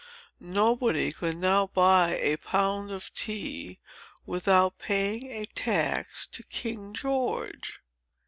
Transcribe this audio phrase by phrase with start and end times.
[0.39, 3.77] Nobody could now buy a pound of tea,
[4.25, 7.79] without paying a tax to King George.